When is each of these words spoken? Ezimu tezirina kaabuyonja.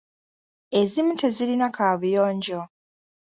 Ezimu 0.79 1.13
tezirina 1.21 1.67
kaabuyonja. 1.75 2.59